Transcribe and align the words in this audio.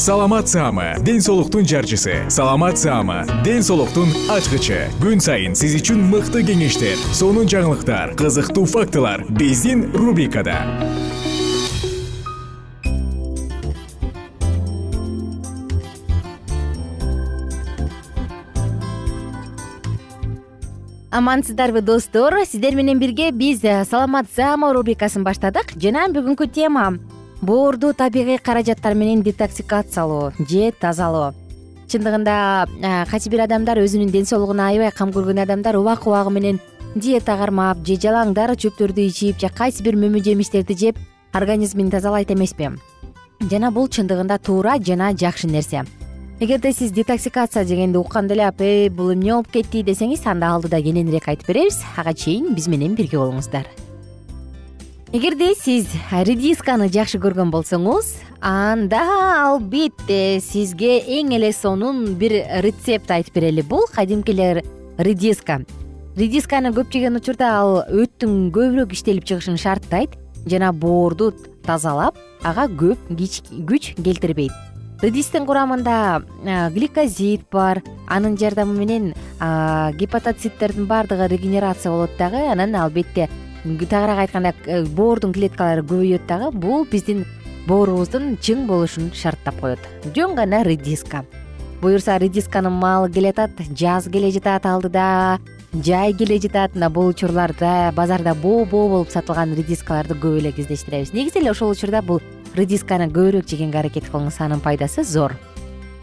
саламат 0.00 0.48
саама 0.48 0.94
ден 1.04 1.20
соолуктун 1.20 1.66
жарчысы. 1.66 2.24
Саламат 2.30 2.78
саама 2.78 3.26
ден 3.44 3.62
соолуктун 3.62 4.08
ачкычы. 4.32 4.88
Күн 4.96 5.20
сайын 5.20 5.52
сиз 5.52 5.74
үчүн 5.76 6.00
мыкты 6.08 6.40
кеңештер 6.40 6.96
сонун 7.12 7.44
жаңылыктар 7.44 8.14
кызыктуу 8.16 8.64
фактылар 8.64 9.26
биздин 9.28 9.92
рубрикада. 9.92 10.56
Амансыздарбы 21.10 21.82
достор. 21.82 22.40
Сиздер 22.46 22.74
менен 22.74 22.98
бирге 22.98 23.32
биз 23.32 23.60
э, 23.64 23.84
саламат 23.84 24.32
саама 24.34 24.72
рубрикасын 24.72 25.28
баштадык. 25.28 25.76
Жана 25.76 26.08
бүгүнкү 26.08 26.48
тема 26.48 26.94
боорду 27.42 27.92
табигый 27.94 28.38
каражаттар 28.38 28.94
менен 28.94 29.22
детоксикациялоо 29.22 30.32
же 30.38 30.72
тазалоо. 30.72 31.34
Чындыгында 31.88 32.68
кайсы 33.10 33.30
бир 33.30 33.44
адамдар 33.46 33.80
өзүнүн 33.82 34.12
ден 34.12 34.26
соолугуна 34.26 34.68
аябай 34.68 34.92
кам 34.94 35.10
көргөн 35.10 35.42
адамдар 35.42 35.76
убак 35.76 36.06
убагы 36.06 36.30
менен 36.30 36.60
диета 36.94 37.36
кармап 37.36 37.82
же 37.86 37.96
жалаң 37.96 38.34
дары 38.34 38.54
чөптөрдү 38.54 39.08
ичип 39.08 39.40
же 39.40 39.48
кайсы 39.48 39.82
бир 39.82 39.96
мөмө 39.96 40.22
жемиштерди 40.22 40.76
жеп 40.76 40.98
организмин 41.32 41.90
тазалайт 41.90 42.30
эмеспи. 42.30 42.70
Жана 43.50 43.72
бул 43.72 43.88
чындыгында 43.88 44.38
туура 44.38 44.78
жана 44.78 45.12
жакшы 45.16 45.48
нерсе. 45.48 45.84
Эгерде 46.40 46.72
сиз 46.72 46.92
детоксикация 46.92 47.64
дегенди 47.64 47.96
укканда 47.96 48.34
эле 48.34 48.46
апей 48.46 48.88
бул 48.88 49.12
эмне 49.12 49.32
болуп 49.32 49.50
кетти? 49.50 49.82
десеңиз 49.82 50.26
анда 50.26 50.54
алдыда 50.54 50.80
кененирээк 50.80 51.28
айтып 51.28 51.48
беребиз. 51.48 51.82
Ага 51.96 52.14
чейин 52.14 52.54
биз 52.54 52.68
менен 52.68 52.94
бирге 52.94 53.18
болуңуздар 53.18 53.66
эгерде 55.10 55.56
сиз 55.58 55.88
редисканы 56.22 56.86
жакшы 56.94 57.18
көргөн 57.18 57.48
болсоңуз 57.50 58.12
анда 58.46 59.00
албетте 59.40 60.38
сизге 60.38 61.00
эң 61.16 61.32
эле 61.34 61.48
сонун 61.50 62.14
бир 62.20 62.36
рецепт 62.62 63.10
айтып 63.10 63.40
берели 63.40 63.64
бул 63.66 63.88
кадимки 63.90 64.30
эле 64.30 64.62
редиска 65.02 65.56
редисканы 66.14 66.70
көп 66.76 66.94
жеген 66.94 67.18
учурда 67.18 67.50
ал 67.56 67.80
өттүн 67.90 68.52
көбүрөөк 68.54 68.94
иштелип 68.94 69.26
чыгышын 69.26 69.58
шарттайт 69.58 70.14
жана 70.46 70.70
боорду 70.70 71.32
тазалап 71.66 72.14
ага 72.46 72.68
көп 72.70 73.10
күч 73.10 73.90
келтирбейт. 73.98 74.54
Редистин 75.02 75.42
курамында 75.48 76.22
гликозид 76.70 77.48
бар 77.50 77.82
анын 78.06 78.38
жардамы 78.38 78.78
менен 78.78 79.12
гепатоциттердин 79.98 80.86
баардыгы 80.86 81.26
регенерация 81.34 81.90
болот 81.90 82.14
дагы 82.18 82.46
анан 82.46 82.76
албетте 82.76 83.28
тагыраак 83.64 84.18
айтканда 84.24 84.54
э, 84.66 84.84
боордун 84.84 85.32
клеткалары 85.32 85.82
көбөйөт 85.82 86.26
дагы. 86.26 86.50
Бул 86.56 86.86
биздин 86.90 87.24
боорубуздун 87.66 88.36
чың 88.40 88.66
болушун 88.66 89.12
шарттап 89.14 89.60
коет. 89.60 89.78
Жөн 90.16 90.34
гана 90.34 90.62
редиска. 90.64 91.24
Буюрса 91.80 92.18
редисканын 92.18 92.72
маалы 92.72 93.10
келатат 93.10 93.50
жаз 93.76 94.08
келе 94.12 94.30
жатат 94.30 94.66
алдыда 94.66 95.38
жай 95.72 96.12
келе 96.12 96.40
жатат. 96.40 96.74
Мына 96.74 96.90
бул 96.90 97.08
учурларда 97.08 97.92
базарда 97.96 98.34
боо 98.34 98.64
боо 98.64 98.88
болуп 98.88 99.10
сатылган 99.10 99.54
редискаларды 99.54 100.14
көп 100.14 100.40
эле 100.40 100.52
кездештиребиз. 100.52 101.12
Негизи 101.12 101.40
эле 101.40 101.50
ошол 101.50 101.70
учурда 101.70 102.02
бул 102.02 102.20
редисканы 102.56 103.08
көбүрөөк 103.08 103.48
жегенге 103.48 103.78
аракет 103.78 104.10
кылыңыз 104.10 104.40
анын 104.40 104.60
пайдасы 104.60 105.04
зор. 105.04 105.36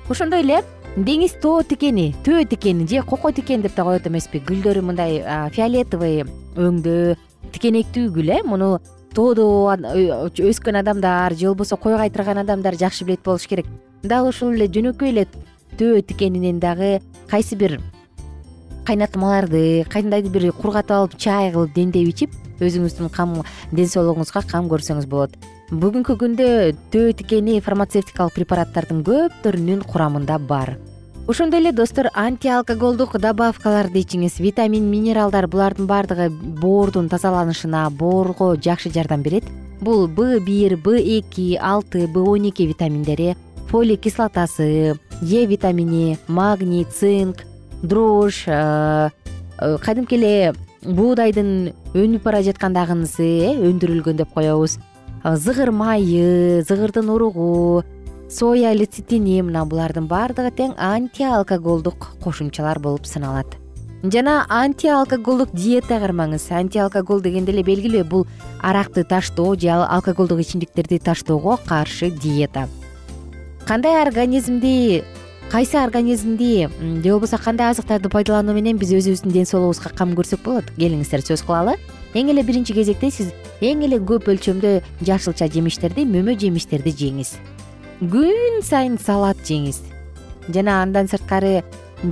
Ошондой 0.10 0.42
эле 0.42 0.64
деңиз 0.96 1.38
тоо 1.42 1.62
тикени 1.62 2.16
төө 2.26 2.48
тикени 2.50 2.88
же 2.88 3.04
кокой 3.04 3.34
тикен 3.34 3.62
деп 3.62 3.76
да 3.76 3.84
коет 3.84 4.08
эмеспи. 4.08 4.40
Гүлдөрү 4.40 4.82
мындай 4.82 5.22
фиолетовый 5.54 6.24
өңдүү 6.56 7.18
тикенектүү 7.54 8.12
гүл 8.14 8.30
э 8.30 8.40
муну 8.44 8.80
тоодо 9.16 9.74
өскөн 9.74 10.80
адамдар 10.80 11.34
же 11.34 11.48
болбосо 11.48 11.78
кой 11.78 11.98
кайтырган 11.98 12.38
адамдар 12.38 12.76
жакшы 12.76 13.06
билет 13.06 13.24
болуш 13.24 13.48
керек. 13.48 13.66
Дал 14.04 14.28
ушул 14.28 14.54
эле 14.54 14.68
жөнөкөй 14.68 15.10
эле 15.10 15.28
төө 15.78 16.02
тикенинен 16.02 16.60
дагы 16.60 17.02
кайсы 17.30 17.56
бир 17.56 17.80
кайнатмаларды 18.86 19.86
кандайдыр 19.90 20.32
бир 20.32 20.52
кургатып 20.54 20.92
алып 20.92 21.18
чай 21.18 21.52
кылып 21.52 21.74
демдеп 21.76 22.08
ичип 22.08 22.36
өзүңүздүн 22.60 23.10
кам 23.14 23.42
ден 23.72 23.90
соолугуңузга 23.92 24.44
кам 24.48 24.70
көрсөңүз 24.72 25.08
болот. 25.10 25.34
Бүгүнкү 25.72 26.16
күндө 26.22 26.52
төө 26.94 27.18
тикени 27.20 27.60
фармацевтикалык 27.62 28.38
препараттардын 28.38 29.04
көптөрүнүн 29.08 29.84
курамында 29.90 30.40
бар 30.40 30.78
ошондой 31.28 31.60
эле 31.60 31.72
достор 31.74 32.08
антиалкоголдук 32.14 33.18
добавкаларды 33.20 34.00
ичиңиз. 34.00 34.40
Витамин 34.40 34.86
минералдар 34.88 35.48
булардын 35.52 35.88
баардыгы 35.88 36.30
боордун 36.32 37.10
тазаланышына 37.10 37.90
боорго 37.92 38.56
жакшы 38.56 38.90
жардам 38.90 39.24
берет. 39.24 39.44
Бул 39.82 40.08
б 40.08 40.40
бир 40.40 40.78
б 40.78 40.98
эки 40.98 41.58
алты 41.60 42.08
б 42.08 42.20
он 42.20 42.48
эки 42.50 42.64
витаминдери 42.64 43.36
фолий 43.68 43.98
кислотасы 43.98 44.96
е 45.22 45.46
витамини 45.46 46.18
магний 46.28 46.86
цинк 46.86 47.44
дрожь 47.84 48.46
э, 48.48 49.10
э, 49.60 49.78
кадимки 49.84 50.16
эле 50.16 50.56
буудайдын 50.82 51.74
өнүп 51.94 52.24
бара 52.24 52.42
жаткандагынысы 52.42 53.28
э 53.52 53.52
өндүрүлгөн 53.68 54.16
деп 54.16 54.32
коебуз. 54.34 54.80
Зыгыр 55.24 55.72
майы 55.72 56.64
зыгырдын 56.64 57.10
уругу 57.10 57.84
соя 58.30 58.74
лецитини 58.76 59.40
мына 59.42 59.64
булардын 59.66 60.08
баардыгы 60.12 60.52
тең 60.58 60.74
антиалкоголдук 60.76 62.10
кошумчалар 62.24 62.80
болуп 62.84 63.08
саналат 63.08 63.56
жана 64.04 64.46
антиалкоголдук 64.52 65.54
диета 65.56 65.98
кармаңыз 66.04 66.50
антиалкогол 66.60 67.22
дегенде 67.24 67.54
эле 67.56 67.64
белгилүү 67.64 68.04
бул 68.04 68.28
аракты 68.62 69.06
таштоо 69.08 69.56
же 69.56 69.72
алкоголдук 69.72 70.42
ичимдиктерди 70.44 71.00
таштоого 71.00 71.58
каршы 71.58 72.12
диета. 72.12 72.68
Кандай 73.66 74.02
организмди 74.02 75.04
кайсы 75.50 75.76
организмди 75.76 76.70
же 77.04 77.10
болбосо 77.10 77.38
кандай 77.38 77.72
азыктарды 77.72 78.10
пайдалануу 78.10 78.54
менен 78.54 78.78
биз 78.78 78.92
өзүбүздүн 78.92 79.32
ден 79.32 79.46
соолугубузга 79.46 79.96
кам 79.96 80.14
көрсөк 80.14 80.44
болот? 80.44 80.72
Келиңиздер 80.78 81.24
сөз 81.24 81.42
кылалы. 81.48 81.78
Эң 82.14 82.32
эле 82.32 82.44
биринчи 82.44 82.76
кезекте 82.76 83.10
сиз 83.12 83.34
эң 83.62 83.86
эле 83.88 84.00
көп 84.00 84.28
өлчөмдө 84.28 84.82
жашылча 85.02 85.48
жемиштерди 85.48 86.06
мөмө 86.06 86.38
жемиштерди 86.40 86.94
жеңиз 86.94 87.38
күн 87.98 88.62
сайын 88.62 88.98
салат 89.02 89.40
жеңиз. 89.42 89.82
Жана 90.54 90.82
андан 90.84 91.08
сырткары 91.10 91.64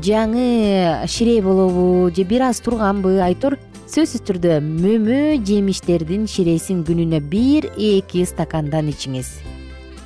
жаңы 0.02 1.06
ширей 1.08 1.42
болобу 1.46 2.10
же 2.10 2.24
бир 2.26 2.48
аз 2.48 2.60
турганбы 2.66 3.20
айтор 3.22 3.60
сөзсүз 3.86 4.24
түрдө 4.26 4.56
мөмө 4.66 5.38
жемиштердин 5.46 6.26
ширесин 6.26 6.82
күнүнө 6.88 7.20
бир 7.30 7.70
эки 7.78 8.26
стакандан 8.26 8.90
ичиңиз. 8.90 9.30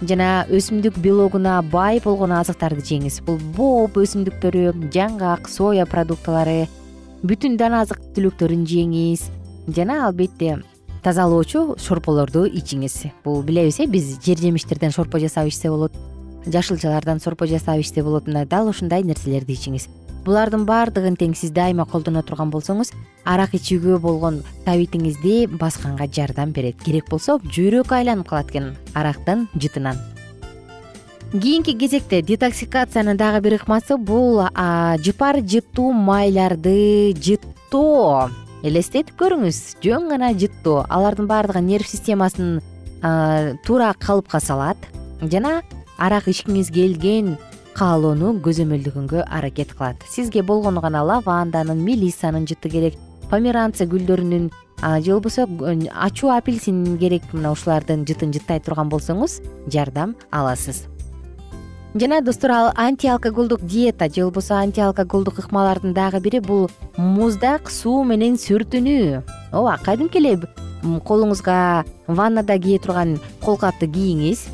Жана 0.04 0.46
өсүмдүк 0.52 1.00
белогуна 1.00 1.62
бай 1.72 2.02
болгон 2.04 2.36
азыктарды 2.36 2.84
жеңиз. 2.84 3.22
Бул 3.24 3.40
бооп 3.56 4.02
өсүмдүктөрү 4.04 4.92
жаңгак 4.92 5.48
соя 5.48 5.88
продуктылары 5.88 6.68
бүтүн 7.24 7.56
дан 7.56 7.80
азык 7.80 8.04
түлүктөрүн 8.18 8.68
жеңиз. 8.68 9.30
Жана 9.72 10.02
албетте 10.08 10.58
тазалоочу 11.04 11.76
шорполорду 11.80 12.46
ичиңиз. 12.46 13.12
Бул 13.24 13.44
билебиз 13.44 13.80
э 13.80 13.88
биз 13.88 14.18
жер 14.24 14.38
жемиштерден 14.38 14.92
шорпо 14.92 15.20
жасап 15.20 15.48
ичсе 15.48 15.70
болот 15.70 15.94
жашылчалардан 16.46 17.20
сорпо 17.20 17.48
жасап 17.48 17.80
ичсе 17.80 18.04
болот. 18.04 18.28
Мына 18.28 18.46
дал 18.46 18.68
ушундай 18.68 19.04
нерселерди 19.04 19.54
ичиңиз. 19.54 19.88
Булардын 20.26 20.66
баардыгын 20.68 21.16
тең 21.16 21.34
сиз 21.36 21.52
дайыма 21.56 21.86
колдоно 21.86 22.22
турган 22.24 22.52
болсоңуз 22.52 22.92
арак 23.24 23.54
ичүүгө 23.56 24.00
болгон 24.04 24.42
табитиңизди 24.66 25.48
басканга 25.48 26.08
жардам 26.08 26.52
берет. 26.52 26.76
Керек 26.84 27.10
болсо 27.10 27.40
жөйрөк 27.40 27.92
айланып 27.96 28.28
калат 28.28 28.52
экен 28.52 28.76
арактын 28.94 29.48
жытынан. 29.56 29.98
Кийинки 31.32 31.78
кезекте 31.78 32.22
детоксикациянын 32.22 33.18
дагы 33.18 33.42
бир 33.46 33.60
ыкмасы 33.60 33.98
бул 33.98 34.42
жыпар 35.06 35.44
жыттуу 35.46 35.94
майларды 35.94 37.14
жыттоо 37.14 38.30
элестетип 38.64 39.16
көрүңүз. 39.20 39.80
Жөн 39.84 40.10
гана 40.12 40.32
жыттоо 40.36 40.84
алардын 40.90 41.28
баардыгы 41.30 41.62
нерв 41.64 41.88
системасын 41.88 42.60
туура 43.66 43.94
калыпка 44.00 44.42
салат. 44.44 44.78
Жана 45.22 45.62
арак 45.98 46.28
ичкиңиз 46.32 46.72
келген 46.74 47.38
каалоону 47.78 48.36
көзөмөлдөгөнгө 48.44 49.24
аракет 49.24 49.74
кылат. 49.74 50.04
Сизге 50.10 50.44
болгону 50.44 50.82
гана 50.82 51.04
лаванданын 51.04 51.80
мелиссанын 51.80 52.48
жыты 52.50 52.70
керек 52.70 53.00
померанция 53.30 53.88
гүлдөрүнүн 53.88 54.50
же 55.04 55.12
болбосо 55.12 55.48
ачуу 55.96 56.32
апельсин 56.36 56.98
керек. 56.98 57.24
Мына 57.32 57.52
ушулардын 57.56 58.06
жытын 58.08 58.34
жыттай 58.36 58.60
турган 58.60 58.90
болсоңуз 58.92 59.42
жардам 59.68 60.16
аласыз 60.32 60.88
жана 61.96 62.22
достор 62.22 62.52
ал 62.52 62.72
антиалкоголдук 62.76 63.62
диета 63.62 64.10
же 64.10 64.22
болбосо 64.22 64.56
антиалкоголдук 64.56 65.40
ыкмалардын 65.40 65.94
дагы 65.94 66.20
бири 66.20 66.40
бул 66.40 66.70
муздак 66.98 67.70
суу 67.70 68.04
менен 68.04 68.36
сүртүнүү. 68.38 69.24
Ооба 69.52 69.80
кадимки 69.84 70.20
эле 70.20 70.38
колуңузга 70.84 71.84
ваннада 72.08 72.60
кие 72.60 72.80
турган 72.80 73.20
кол 73.42 73.58
капты 73.58 73.88
кийиңиз? 73.88 74.46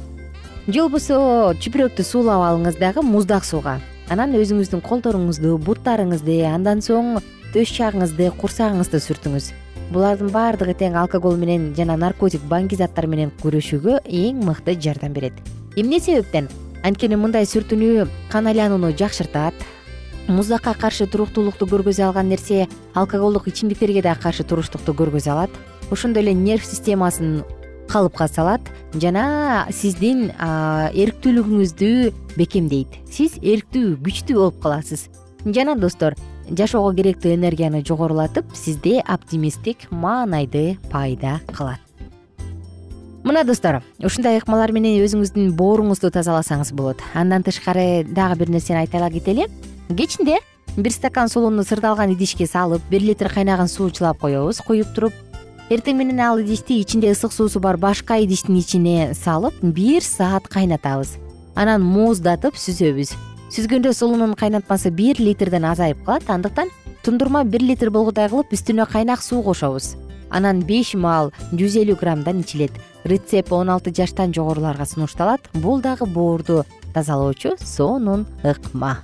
Же 0.68 0.82
болбосо 0.82 1.54
чүпүрөктү 1.60 2.04
суулап 2.04 2.42
алыңыз 2.42 2.80
дагы 2.80 3.04
муздак 3.04 3.44
сууга. 3.44 3.82
Анан 4.10 4.32
өзүңүздүн 4.34 4.82
колдоруңузду 4.86 5.58
буттарыңызды 5.60 6.46
андан 6.48 6.80
соң 6.80 7.20
төш 7.54 7.74
жагыңызды 7.76 8.32
курсагыңызды 8.40 9.02
сүртүңүз. 9.04 9.52
Булардын 9.92 10.32
баардыгы 10.32 10.74
тең 10.80 10.96
алкоголь 10.98 11.38
менен 11.38 11.74
жана 11.76 11.98
наркотик 11.98 12.42
баңги 12.50 12.80
заттар 12.80 13.08
менен 13.08 13.34
күрөшүүгө 13.44 14.06
эң 14.06 14.46
мыкты 14.46 14.80
жардам 14.80 15.14
берет. 15.14 15.34
Эмне 15.76 16.00
себептен 16.00 16.48
анткени 16.86 17.18
мындай 17.18 17.48
сүртүнүү 17.50 18.06
кан 18.30 18.48
айланууну 18.52 18.92
жакшыртат. 18.98 19.56
Муздакка 20.28 20.74
каршы 20.78 21.08
туруктуулукту 21.10 21.68
көргөзө 21.70 22.08
алган 22.08 22.30
нерсе 22.30 22.68
алкоголдук 22.94 23.48
ичимдиктерге 23.50 24.04
дагы 24.06 24.22
каршы 24.22 24.46
туруштукту 24.46 24.94
көргөзө 24.98 25.32
алат. 25.34 25.54
Ошондой 25.92 26.24
эле 26.24 26.34
нерв 26.34 26.66
системасын 26.66 27.44
калыпка 27.90 28.28
салат 28.28 28.70
жана 28.94 29.68
сиздин 29.70 30.32
эрктүүлүгүңүздү 30.38 31.92
бекемдейт. 32.38 33.02
Сиз 33.10 33.38
эрктүү 33.42 33.98
күчтүү 34.02 34.40
болуп 34.40 34.62
каласыз. 34.66 35.08
Жана 35.46 35.78
достор 35.78 36.18
жашоого 36.50 36.94
керектүү 36.98 37.38
энергияны 37.38 37.86
жогорулатып 37.86 38.50
сизде 38.58 39.02
оптимисттик 39.06 39.90
маанайды 39.92 40.78
пайда 40.90 41.40
кылат 41.54 41.85
мына 43.26 43.44
достор 43.44 43.82
ушундай 44.06 44.38
ыкмалар 44.38 44.70
менен 44.72 45.02
өзүңүздүн 45.02 45.56
бооруңузду 45.58 46.12
тазаласаңыз 46.14 46.70
болот. 46.78 47.02
Андан 47.18 47.42
тышкары 47.44 48.06
дагы 48.06 48.38
бир 48.44 48.52
нерсени 48.54 48.84
айта 48.84 49.10
кетели. 49.10 49.48
Кечинде 49.90 50.38
бир 50.78 50.92
стакан 50.94 51.28
сулууну 51.28 51.64
сырдалган 51.64 52.14
идишке 52.14 52.46
салып 52.46 52.82
бир 52.90 53.02
литр 53.02 53.30
кайнаган 53.34 53.68
суу 53.68 53.90
чылап 53.90 54.20
коебуз 54.22 54.62
куюп 54.62 54.94
туруп 54.94 55.14
эртең 55.72 55.98
менен 55.98 56.20
ал 56.22 56.40
идишти 56.40 56.80
ичинде 56.80 57.10
ысык 57.12 57.34
суусу 57.34 57.60
бар 57.60 57.78
башка 57.78 58.22
идиштин 58.22 58.60
ичине 58.60 59.14
салып 59.16 59.58
бир 59.62 60.04
саат 60.04 60.48
кайнатабыз. 60.48 61.18
Анан 61.56 61.82
мууздатып 61.82 62.54
сүзөбүз. 62.54 63.16
Сүзгөндө 63.50 63.94
сулуунун 63.94 64.36
кайнатмасы 64.36 64.92
бир 64.92 65.18
литрден 65.18 65.66
азайып 65.66 66.06
калат 66.06 66.30
андыктан 66.30 66.70
тундурма 67.04 67.44
бир 67.44 67.64
литр 67.64 67.90
болгудай 67.90 68.30
кылып 68.30 68.54
үстүнө 68.54 68.86
кайнак 68.86 69.24
суу 69.24 69.42
кошобуз. 69.42 69.96
Анан 70.30 70.62
беш 70.62 70.94
маал 70.94 71.32
жүз 71.54 71.80
элүү 71.82 71.98
граммдан 71.98 72.42
ичилет 72.42 72.74
рецепт 73.06 73.52
он 73.54 73.70
алты 73.70 73.94
жаштан 73.94 74.34
жогоруларга 74.34 74.86
сунушталат. 74.86 75.42
Бул 75.54 75.80
дагы 75.80 76.06
боорду 76.06 76.66
тазалоочу 76.94 77.56
сонун 77.62 78.26
ыкма. 78.44 78.98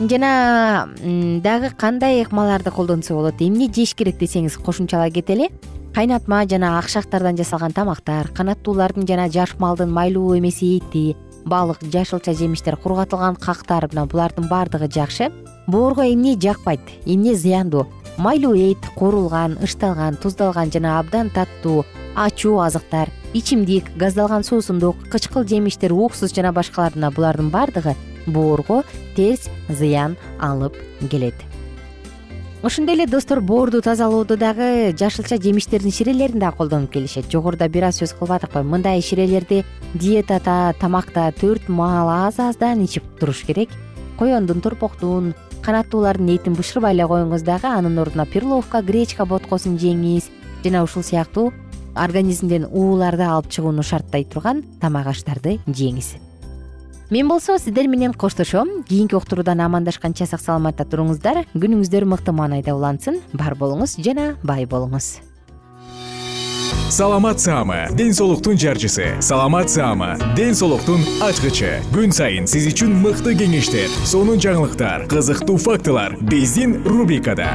Жана 0.00 0.88
дагы 0.98 1.70
кандай 1.70 2.22
ыкмаларды 2.22 2.70
колдонсо 2.70 3.14
болот? 3.14 3.34
Эмне 3.38 3.70
жеш 3.72 3.94
керек 3.94 4.18
десеңиз 4.18 4.56
кошумчалай 4.58 5.10
кетели. 5.10 5.50
Кайнатма 5.94 6.46
жана 6.48 6.78
акшактардан 6.78 7.36
жасалган 7.36 7.72
тамактар 7.72 8.28
канаттуулардын 8.28 9.06
жана 9.06 9.28
жаш 9.28 9.56
малдын 9.58 9.90
майлуу 9.90 10.38
эмес 10.38 10.62
эти 10.62 11.16
балык 11.44 11.82
жашылча 11.82 12.32
жемиштер 12.32 12.76
кургатылган 12.76 13.36
кактар 13.36 13.88
мына 13.92 14.06
булардын 14.06 14.48
баардыгы 14.48 14.88
жакшы. 14.88 15.32
Боорго 15.66 16.02
эмне 16.02 16.38
жакпайт 16.40 16.80
эмне 17.04 17.34
зыяндуу? 17.34 17.86
Майлуу 18.16 18.54
эт 18.54 18.78
куурулган 18.96 19.58
ышталган 19.62 20.16
туздалган 20.16 20.70
жана 20.70 20.98
абдан 20.98 21.30
таттуу 21.30 21.84
ачуу 22.14 22.60
азыктар 22.60 23.08
ичимдик 23.34 23.84
газдалган 23.96 24.44
суусундук 24.44 24.96
кычкыл 25.10 25.46
жемиштер 25.46 25.92
уксус 25.92 26.34
жана 26.34 26.52
башкалар 26.52 26.96
мына 26.96 27.10
булардын 27.10 27.50
баардыгы 27.50 27.94
боорго 28.26 28.82
терс 29.16 29.48
зыян 29.68 30.16
алып 30.40 30.76
келет. 31.10 31.34
Ошондой 32.62 32.94
эле 32.94 33.06
достор 33.06 33.40
боорду 33.40 33.80
тазалоодо 33.80 34.36
дагы 34.36 34.94
жашылча 34.98 35.40
жемиштердин 35.40 35.92
ширелерин 35.92 36.38
дагы 36.38 36.56
колдонуп 36.56 36.90
келишет. 36.90 37.30
Жогоруда 37.32 37.68
бир 37.68 37.84
аз 37.84 38.02
сөз 38.02 38.12
кылбадыкпы 38.18 38.62
мындай 38.62 39.00
ширелерди 39.00 39.64
диетада 39.94 40.74
тамакта 40.78 41.32
төрт 41.40 41.68
маал 41.68 42.08
аз 42.08 42.38
аздан 42.38 42.84
ичип 42.84 43.04
туруш 43.18 43.44
керек. 43.46 43.70
Коёндун 44.18 44.60
торпоктун 44.60 45.34
канаттуулардын 45.62 46.34
этин 46.34 46.52
бышырбай 46.52 46.92
эле 46.92 47.06
коюңуз 47.06 47.42
дагы 47.46 47.68
анын 47.68 47.98
ордуна 47.98 48.26
перловка 48.26 48.82
гречка 48.82 49.24
боткосун 49.24 49.78
жеңиз 49.78 50.28
жана 50.64 50.82
ушул 50.84 51.02
сыяктуу 51.02 51.52
организмден 51.94 52.66
ууларды 52.70 53.26
алып 53.26 53.50
чыгууну 53.50 53.82
шарттай 53.82 54.24
турган 54.24 54.64
тамак 54.80 55.10
аштарды 55.14 55.58
жеңиз 55.66 56.16
мен 57.10 57.28
болсо 57.28 57.58
сиздер 57.58 57.88
менен 57.88 58.12
коштошом. 58.14 58.84
Кийинки 58.88 59.14
уктуруудан 59.14 59.60
амандашканча 59.60 60.26
сак 60.26 60.40
саламатта 60.40 60.86
туруңуздар. 60.86 61.44
Күнүңүздөр 61.54 62.06
мыкты 62.06 62.32
маанайда 62.32 62.76
улансын. 62.76 63.18
Бар 63.32 63.58
болуңуз 63.58 63.98
жана 63.98 64.36
бай 64.42 64.64
болуңуз. 64.66 65.18
Саламат 66.90 67.40
саама 67.40 67.88
ден 67.94 68.14
соолуктун 68.14 68.58
жарчысы. 68.58 69.20
Саламат 69.20 69.70
саама 69.70 70.16
ден 70.36 70.54
соолуктун 70.54 71.02
ачкычы. 71.22 71.78
Күн 71.94 72.14
сайын 72.14 72.46
сиз 72.50 72.66
үчүн 72.72 72.96
мыкты 73.02 73.34
кеңештер 73.38 73.90
сонун 74.06 74.42
жаңылыктар 74.42 75.06
кызыктуу 75.10 75.58
фактылар. 75.58 76.16
Биздин 76.20 76.82
рубрикада 76.84 77.54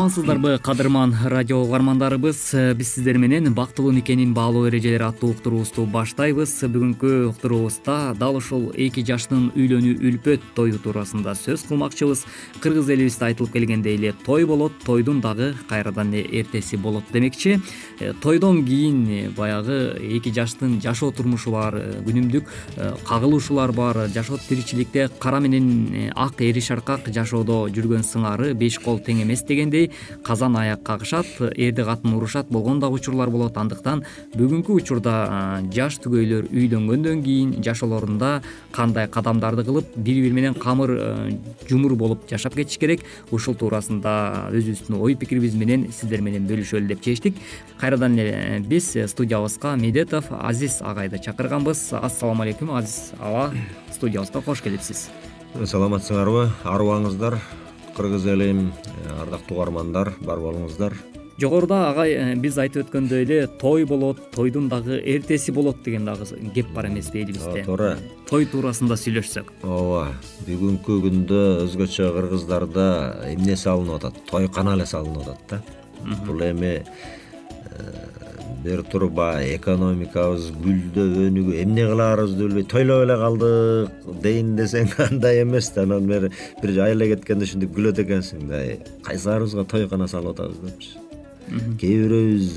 амансыздарбы 0.00 0.58
кадырман 0.62 1.14
радио 1.26 1.60
угармандарыбыз. 1.60 2.54
Э, 2.54 2.74
биз 2.74 2.94
сиздер 2.94 3.18
менен 3.18 3.52
бактылуу 3.52 3.92
никенин 3.92 4.32
баалоо 4.32 4.68
эрежелери 4.68 5.02
аттуу 5.02 5.32
уктуруубузду 5.32 5.84
баштайбыз. 5.84 6.54
Бүгүнкү 6.72 7.28
уктуруубузда 7.28 8.14
дал 8.16 8.36
ушул 8.36 8.72
эки 8.72 9.04
жаштын 9.04 9.50
үйлөнүү 9.52 10.00
үлпөт 10.00 10.40
тою 10.56 10.78
туурасында 10.80 11.34
сөз 11.36 11.66
кылмакчыбыз. 11.68 12.24
Кыргыз 12.64 12.88
элибизде 12.88 13.26
айтылып 13.26 13.52
келгендей 13.52 13.98
эле 13.98 14.14
той 14.24 14.46
болот 14.46 14.72
тойдун 14.86 15.20
дагы 15.20 15.52
кайрадан 15.68 16.14
эртеси 16.14 16.76
болот 16.76 17.04
демекчи. 17.12 17.60
Э, 17.98 18.14
тойдон 18.22 18.64
кийин 18.64 19.06
э, 19.06 19.28
баягы 19.36 20.00
эки 20.00 20.32
жаштын 20.32 20.80
жашоо 20.80 21.12
турмушу 21.12 21.50
бар 21.50 21.76
күнүмдүк 22.06 22.48
кагылышуулар 23.04 23.72
бар. 23.72 24.08
Жашоо 24.08 24.38
тиричиликте 24.48 25.10
кара 25.18 25.40
менен 25.40 26.10
ак 26.16 26.40
эри 26.40 26.60
шаркак 26.60 27.12
жашоодо 27.12 27.68
жүргөн 27.68 28.00
сыңары 28.00 28.54
беш 28.54 28.78
кол 28.78 28.96
тең 28.98 29.26
эмес 29.26 29.44
дегендей 29.44 29.89
казан 30.24 30.56
аяк 30.56 30.82
кагышат 30.82 31.26
эрди 31.56 31.84
катын 31.84 32.14
урушат 32.14 32.48
болгон 32.50 32.80
дагы 32.80 32.94
учурлар 33.00 33.30
болот. 33.30 33.56
Андыктан 33.56 34.04
бүгүнкү 34.34 34.76
учурда 34.80 35.62
жаш 35.72 35.98
түгөйлөр 36.04 36.50
үйлөнгөндөн 36.52 37.22
кийин 37.24 37.54
жашоолорунда 37.62 38.42
кандай 38.72 39.08
кадамдарды 39.08 39.64
кылып 39.64 39.96
бири 39.96 40.22
бири 40.22 40.34
менен 40.34 40.54
камыр 40.54 40.96
жумур 41.68 41.94
болуп 41.96 42.28
жашап 42.30 42.54
кетиш 42.54 42.78
керек. 42.78 43.04
Ушул 43.30 43.54
туурасында 43.54 44.50
өзүбүздүн 44.50 45.00
ой 45.00 45.16
пикирибиз 45.16 45.54
менен 45.54 45.88
сиздер 45.92 46.22
менен 46.22 46.46
бөлүшөлү 46.48 46.88
деп 46.88 47.02
чечтик. 47.02 47.36
Кайрадан 47.80 48.18
эле 48.18 48.60
биз 48.66 48.92
студиябызга 49.12 49.76
медетов 49.76 50.30
азиз 50.30 50.80
агайды 50.80 51.18
чакырганбыз. 51.18 51.92
Ассалому 52.00 52.42
алейкум 52.42 52.70
азиз 52.76 53.12
аба 53.18 53.50
студиябызга 53.92 54.42
кош 54.42 54.62
келипсиз. 54.62 55.08
Саламатсыңарбы 55.50 56.48
арыбаңыздар 56.62 57.40
кыргыз 58.00 58.26
элим 58.32 58.72
э, 58.72 59.20
ардактуу 59.20 59.58
угармандар 59.58 60.14
бар 60.24 60.40
болуңуздар. 60.40 60.94
Жогоруда 61.40 61.90
агай 61.90 62.14
э, 62.16 62.34
биз 62.40 62.56
айтып 62.60 62.86
өткөндөй 62.86 63.24
эле 63.26 63.40
той 63.60 63.84
болот 63.88 64.22
тойдун 64.32 64.68
дагы 64.72 64.96
эртеси 64.98 65.52
болот 65.52 65.82
деген 65.84 66.08
дагы 66.08 66.24
кеп 66.54 66.72
бар 66.72 66.88
эмеспи 66.88 67.20
элибизде 67.20 67.64
туура. 67.66 67.98
Той 68.30 68.48
туурасында 68.48 68.96
сүйлөшсөк. 68.96 69.52
Ооба 69.64 70.14
бүгүнкү 70.48 70.98
күндө 71.04 71.42
өзгөчө 71.66 72.08
кыргыздарда 72.16 72.88
эмне 73.34 73.56
салынып 73.56 74.00
атат? 74.00 74.20
Тойкана 74.30 74.78
эле 74.78 74.88
салынып 74.88 75.28
атат 75.28 75.44
да. 75.50 75.62
Бул 76.24 76.40
эми 76.44 76.78
э, 78.60 78.64
бир 78.64 78.82
тур 78.82 79.08
баягы 79.08 79.56
экономикабыз 79.56 80.50
гүлдөп 80.62 81.20
өнүгүп 81.26 81.60
эмне 81.64 81.86
кылаарыбызды 81.90 82.46
билбей 82.46 82.64
тойлоп 82.64 83.04
эле 83.04 83.16
калдык. 83.20 84.08
Дейин 84.22 84.56
десең 84.56 84.90
андай 85.10 85.42
эмес 85.42 85.70
да 85.74 85.82
анан 85.88 86.06
бери 86.06 86.32
бир 86.62 86.76
айылга 86.86 87.14
кеткенде 87.16 87.48
ушинтип 87.48 87.76
күлөт 87.76 88.02
экенсиң 88.04 88.48
да. 88.50 88.64
Кайсыларыбызга 89.06 89.64
тойкана 89.64 90.08
салып 90.08 90.36
атабыз 90.36 90.60
депчи 90.66 90.98
кээ 91.80 91.96
бирөөбүз 92.04 92.50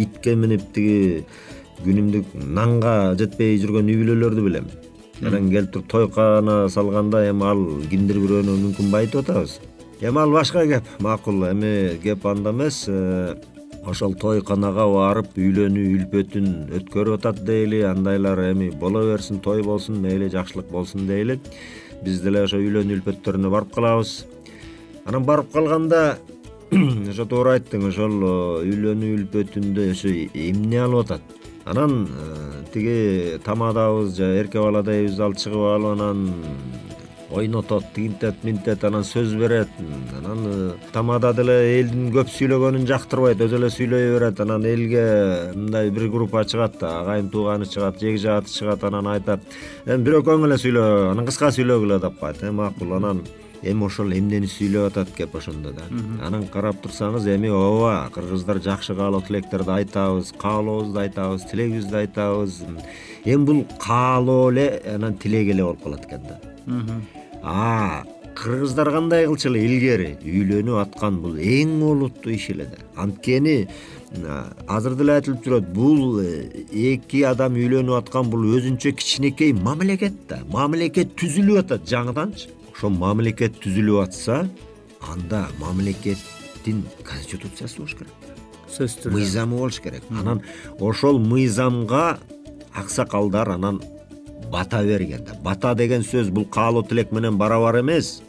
итке 0.00 0.34
минип 0.38 0.64
тиги 0.74 1.24
күнүмдүк 1.84 2.32
нанга 2.56 3.14
жетпей 3.20 3.58
жүргөн 3.62 3.90
үй 3.92 4.00
бүлөлөрдү 4.00 4.44
билем. 4.46 4.68
Анан 5.22 5.50
келип 5.52 5.72
туруп 5.74 5.90
тойкана 5.90 6.68
салганда 6.72 7.24
эми 7.28 7.46
ал 7.50 7.64
кимдир 7.90 8.20
бирөөнү 8.22 8.56
мүмкүн 8.62 8.92
байытып 8.94 9.24
атабыз. 9.24 9.58
Эми 10.00 10.22
ал 10.22 10.32
башка 10.32 10.64
кеп 10.70 10.88
макул 11.04 11.44
эми 11.50 11.98
кеп 12.02 12.24
анда 12.26 12.54
эмес 12.54 12.84
э, 12.88 13.34
ошол 13.90 14.14
тойканага 14.20 14.84
барып 14.88 15.36
үйлөнүү 15.38 15.86
үлпөтүн 15.98 16.48
өткөрүп 16.78 17.18
атат 17.18 17.42
дейли 17.46 17.82
андайлар 17.88 18.40
эми 18.50 18.70
боло 18.70 19.04
берсин 19.06 19.40
той 19.44 19.62
болсун 19.62 20.00
мейли 20.02 20.30
жакшылык 20.32 20.70
болсун 20.72 21.06
дейли. 21.06 21.38
Биз 22.04 22.20
деле 22.24 22.44
ошо 22.44 22.60
үйлөнүү 22.62 22.98
үлпөттөрүнө 23.00 23.50
барып 23.52 23.74
калабыз. 23.76 24.14
Анан 25.04 25.26
барып 25.28 25.52
калганда 25.52 26.18
ошо 27.12 27.26
туура 27.28 27.58
айттың 27.58 27.88
ошол 27.90 28.18
э, 28.24 28.34
үйлөнүү 28.70 29.14
үлпөтүндө 29.20 29.88
ошо 29.92 30.12
эмне 30.32 30.80
алып 30.84 31.04
атат? 31.04 31.38
Анан 31.64 32.06
э, 32.08 32.64
тиги 32.72 33.38
тамадабыз 33.44 34.16
же 34.16 34.32
эрке 34.40 34.60
бала 34.60 34.82
дейбиз 34.82 35.20
ал 35.20 35.36
чыгып 35.36 35.68
алып 35.74 35.92
анан 35.94 36.26
ойнотот 37.34 37.84
тигинтет 37.94 38.44
минтет 38.44 38.84
анан 38.84 39.04
сөз 39.04 39.34
берет. 39.38 39.68
Анан 40.18 40.46
э, 40.46 40.72
тамада 40.92 41.32
деле 41.34 41.56
элдин 41.80 42.10
көп 42.14 42.30
сүйлөгөнүн 42.32 42.86
жактырбайт 42.88 43.40
өзү 43.44 43.58
эле 43.60 43.70
сүйлөй 43.74 44.12
берет. 44.14 44.40
Анан 44.40 44.64
элге 44.64 45.52
мындай 45.54 45.90
бир 45.90 46.08
группа 46.08 46.44
чыгат 46.44 46.78
да 46.80 47.00
агайын 47.00 47.30
тууганы 47.30 47.66
чыгат 47.66 48.00
жеги 48.00 48.18
жааты 48.18 48.50
чыгат 48.50 48.84
анан 48.84 49.06
айтат 49.14 49.40
эми 49.86 50.04
бир 50.04 50.20
экөөң 50.20 50.46
эле 50.48 50.58
сүйлө 50.60 50.84
анан 51.12 51.26
кыска 51.26 51.50
сүйлөгүлө 51.54 52.00
деп 52.02 52.20
коет 52.20 52.42
э 52.42 52.50
макул 52.50 52.92
анан 52.96 53.22
эми 53.62 53.86
ошол 53.86 54.12
эмнени 54.12 54.48
сүйлөп 54.50 54.90
атат 54.90 55.14
кеп 55.16 55.34
ошондо 55.40 55.72
да 55.72 55.88
анан 56.26 56.46
карап 56.52 56.82
турсаңыз 56.84 57.26
эми 57.34 57.50
ооба 57.50 58.10
кыргыздар 58.14 58.60
жакшы 58.68 58.94
каалоо 58.94 59.22
тилектерди 59.26 59.70
айтабыз 59.80 60.32
каалообузду 60.38 61.00
айтабыз 61.00 61.44
тилегибизди 61.50 61.96
айтабыз. 62.04 62.62
Эми 63.24 63.44
бул 63.44 63.66
каалоо 63.80 64.50
эле 64.52 64.82
анан 64.94 65.14
тилек 65.14 65.48
эле 65.48 65.62
болуп 65.64 65.82
калат 65.82 66.04
экен 66.06 66.22
да 66.28 67.23
кыргыздар 67.44 68.90
кандай 68.90 69.26
кылчу 69.28 69.50
эле 69.50 69.64
илгери 69.66 70.10
үйлөнүп 70.24 70.80
аткан 70.80 71.20
бул 71.22 71.36
эң 71.38 71.76
олуттуу 71.86 72.32
иш 72.34 72.48
эле 72.50 72.66
да. 72.72 72.80
Анткени 72.96 73.68
азыр 74.66 74.96
деле 74.98 75.18
айтылып 75.18 75.44
жүрөт 75.44 75.70
бул 75.74 76.20
э, 76.22 76.48
эки 76.72 77.22
адам 77.28 77.58
үйлөнүп 77.60 77.98
аткан 78.00 78.30
бул 78.32 78.46
өзүнчө 78.56 78.94
кичинекей 78.98 79.52
мамлекет 79.52 80.16
да. 80.28 80.40
Мамлекет 80.50 81.14
түзүлүп 81.20 81.62
атат 81.64 81.88
жаңыданчы. 81.90 82.50
Ошол 82.74 82.96
мамлекет 82.98 83.60
түзүлүп 83.62 84.02
атса 84.08 84.44
анда 85.12 85.46
мамлекеттин 85.60 86.84
конституциясы 87.06 87.82
болуш 87.82 87.98
керек 88.00 88.24
сөзсүз 88.74 89.02
түрдө. 89.04 89.16
Мыйзамы 89.18 89.58
болуш 89.58 89.80
керек. 89.84 90.06
Анан 90.10 90.42
ошол 90.80 91.20
мыйзамга 91.22 92.18
аксакалдар 92.74 93.54
анан 93.54 93.82
бата 94.54 94.82
берген 94.86 95.24
да. 95.26 95.34
Бата 95.42 95.74
деген 95.74 96.02
сөз 96.06 96.30
бул 96.30 96.44
каалоо 96.46 96.82
тилек 96.82 97.12
менен 97.12 97.36
барабар 97.36 97.80
эмес. 97.80 98.22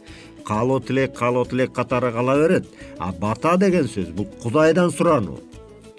Каалоо 0.44 0.80
тилек 0.80 1.14
каалоо 1.18 1.44
тилек 1.44 1.72
катары 1.72 2.12
кала 2.12 2.34
берет. 2.42 2.66
А 2.98 3.12
бата 3.12 3.56
деген 3.56 3.86
сөз 3.86 4.10
бул 4.12 4.26
кудайдан 4.42 4.90
сурануу. 4.90 5.38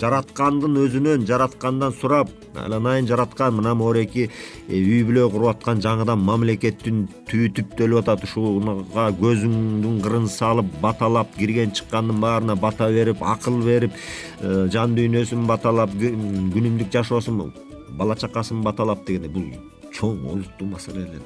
Жараткандын 0.02 0.76
өзүнөн 0.78 1.24
жараткандан 1.26 1.94
сурап 2.00 2.30
айланайын 2.64 3.08
жараткан 3.10 3.56
мына 3.58 3.74
могуреки 3.74 4.28
э, 4.28 4.76
үй 4.78 5.00
бүлө 5.08 5.24
куруп 5.34 5.56
аткан 5.56 5.82
жаңыдан 5.82 6.22
мамлекеттин 6.22 7.00
түбү 7.30 7.48
түптөлүп 7.58 8.04
атат 8.04 8.28
ушуга 8.28 9.08
көзүңдүн 9.22 9.96
кырын 10.04 10.28
салып 10.30 10.70
баталап 10.84 11.34
кирген 11.40 11.74
чыккандын 11.80 12.22
баарына 12.22 12.56
бата 12.62 12.92
берип 12.94 13.24
акыл 13.24 13.58
берип 13.66 13.98
э, 14.42 14.68
жан 14.74 14.94
дүйнөсүн 15.00 15.48
баталап 15.50 15.98
күнүмдүк 15.98 16.94
жашоосун 16.94 17.42
бала 17.98 18.20
чакасын 18.22 18.62
баталап 18.62 19.06
дегендей 19.08 19.34
бул 19.34 19.50
чоң 19.98 20.26
олуттуу 20.32 20.68
маселе 20.74 21.06
эле 21.08 21.22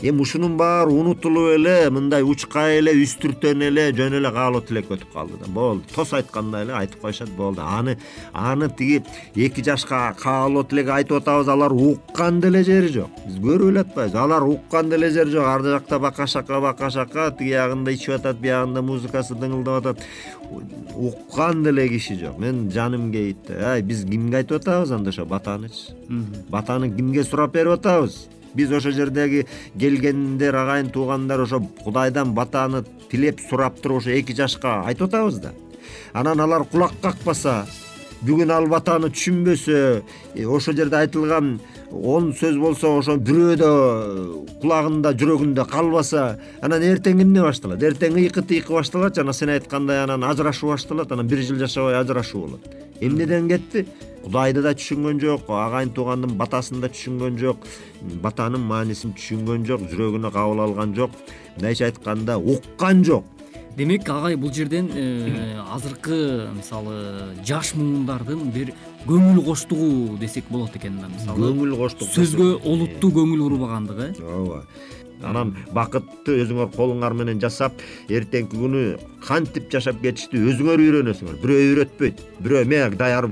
эми 0.00 0.20
ушунун 0.20 0.56
баары 0.56 0.90
унутулуп 0.90 1.54
эле 1.54 1.90
мындай 1.90 2.22
учкай 2.22 2.78
эле 2.78 2.94
үстүртөн 3.02 3.62
эле 3.68 3.92
жөн 3.96 4.18
эле 4.20 4.30
каалоо 4.32 4.60
тилек 4.60 4.90
өтүп 4.90 5.12
калды 5.12 5.38
да. 5.40 5.50
Болду. 5.50 5.84
Тос 5.94 6.12
айткандай 6.12 6.64
эле 6.64 6.74
айтып 6.74 7.00
коюшат 7.00 7.30
болду. 7.36 7.62
Аны 7.62 7.98
аны 8.32 8.68
тиги 8.68 9.02
эки 9.34 9.64
жашка 9.64 10.14
каалоо 10.18 10.64
тилек 10.64 10.88
айтып 10.88 11.20
атабыз. 11.22 11.48
Алар 11.48 11.72
уккан 11.72 12.40
деле 12.40 12.62
жери 12.64 12.88
жок. 12.88 13.10
Биз 13.26 13.40
көрүп 13.40 13.70
эле 13.70 13.84
атпайбызбы 13.84 14.18
алар 14.18 14.48
уккан 14.48 14.90
деле 14.90 15.10
жери 15.10 15.30
жок. 15.30 15.46
Ар 15.46 15.62
жакта 15.62 15.98
бака 15.98 16.26
шака 16.26 16.60
бака 16.60 16.90
шака 16.90 17.30
тиги 17.30 17.54
ягында 17.54 17.92
ичип 17.96 18.18
атат 18.18 18.40
биягында 18.40 18.82
музыкасы 18.82 19.34
дыңылдап 19.34 19.80
атат. 19.82 20.04
Уккан 20.94 21.62
деле 21.64 21.88
киши 21.88 22.18
жок. 22.18 22.38
Менин 22.38 22.70
жаным 22.70 23.10
кейит 23.12 23.46
да 23.48 23.72
ай 23.72 23.82
биз 23.82 24.04
кимге 24.04 24.42
айтып 24.42 24.60
атабыз 24.60 24.92
анда 24.92 25.10
ошо 25.10 25.24
батанычы 25.26 25.94
батаны 26.48 26.90
кимге 26.90 27.24
сурап 27.24 27.52
берип 27.52 27.72
атабыз 27.78 28.28
биз 28.54 28.72
ошол 28.72 28.92
жердеги 28.92 29.46
келгендер 29.78 30.54
агайын 30.54 30.90
туугандар 30.90 31.40
ошо 31.40 31.60
кудайдан 31.84 32.34
батаны 32.34 32.84
тилеп 33.10 33.40
сурап 33.40 33.80
туруп 33.80 34.02
ошо 34.02 34.10
эки 34.10 34.32
жашка 34.32 34.82
айтып 34.86 35.08
атабыз 35.08 35.40
да. 35.40 35.52
Анан 36.12 36.40
алар 36.40 36.64
кулак 36.64 36.92
какпаса 37.02 37.64
бүгүн 38.24 38.50
ал 38.52 38.66
батаны 38.70 39.10
түшүнбөсө 39.12 39.80
э, 40.34 40.44
ошол 40.46 40.76
жерде 40.76 40.96
айтылган 41.02 41.58
он 41.92 42.32
сөз 42.34 42.56
болсо 42.58 42.96
ошо 42.98 43.16
бирөө 43.20 43.56
да 43.60 43.70
кулагында 44.62 45.12
жүрөгүндө 45.20 45.66
калбаса 45.70 46.24
анан 46.64 46.82
эртең 46.82 47.20
эмне 47.22 47.44
башталат? 47.44 47.82
Эртең 47.82 48.16
ыйкы 48.22 48.42
тыйкы 48.42 48.74
башталат 48.74 49.16
жана 49.16 49.34
сен 49.36 49.52
айткандай 49.54 50.02
анан 50.02 50.24
ажырашуу 50.24 50.72
башталат 50.72 51.12
анан 51.12 51.28
бир 51.28 51.44
жыл 51.44 51.60
жашабай 51.60 52.00
ажырашуу 52.00 52.46
болот. 52.46 52.66
Эмнеден 53.00 53.48
кетти 53.48 53.86
кудайды 54.26 54.62
да 54.64 54.74
түшүнгөн 54.74 55.20
жок 55.22 55.46
агайын 55.54 55.92
туугандын 55.94 56.34
батасын 56.40 56.82
да 56.82 56.90
түшүнгөн 56.90 57.38
жок 57.38 57.62
батанын 58.24 58.64
маанисин 58.66 59.14
түшүнгөн 59.14 59.66
жок 59.68 59.86
жүрөгүнө 59.92 60.32
кабыл 60.34 60.64
алган 60.66 60.94
жок. 60.98 61.14
Мындайча 61.54 61.86
айтканда 61.86 62.36
уккан 62.38 63.04
жок. 63.06 63.24
Демек 63.76 64.08
агай 64.08 64.36
бул 64.40 64.50
жерден 64.56 64.88
э, 64.96 65.60
азыркы 65.70 66.48
мисалы 66.56 67.30
жаш 67.44 67.74
муундардын 67.76 68.50
бир 68.50 68.72
көңүл 69.06 69.42
коштугу 69.44 70.16
десек 70.18 70.48
болот 70.50 70.74
экен 70.80 70.96
да 71.02 71.10
мисалы. 71.12 71.52
Көңүл 71.52 71.76
коштук 71.76 72.10
сөзгө 72.14 72.48
олуттуу 72.64 73.12
көңүл 73.20 73.44
бурбагандыгы 73.46 74.14
ооба 74.24 74.62
анан 75.24 75.54
бакытты 75.74 76.36
өзүңөр 76.42 76.72
колуңар 76.76 77.14
менен 77.16 77.40
жасап 77.40 77.80
эртеңки 78.08 78.58
күнү 78.58 78.82
кантип 79.26 79.70
жашап 79.72 79.98
кетишти 80.02 80.38
өзүңөр 80.38 80.82
үйрөнөсүңөр. 80.84 81.38
Бирөө 81.42 81.62
үйрөтпөйт 81.70 82.20
бирөө 82.44 82.62
эме 82.62 82.82
даяр 82.98 83.30